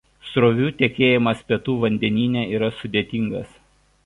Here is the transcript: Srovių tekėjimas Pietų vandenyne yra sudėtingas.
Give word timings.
Srovių 0.27 0.69
tekėjimas 0.79 1.43
Pietų 1.51 1.75
vandenyne 1.85 2.47
yra 2.55 2.71
sudėtingas. 2.81 3.55